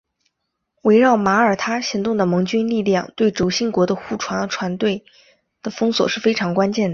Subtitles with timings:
[0.81, 5.05] 围绕马耳他行动的盟军力量对轴心国的护航船队
[5.61, 6.89] 的封锁是非常关键的。